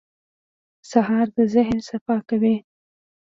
سهار 0.91 1.27
د 1.37 1.39
ذهن 1.53 1.77
صفا 1.89 2.17
کوي. 2.29 2.55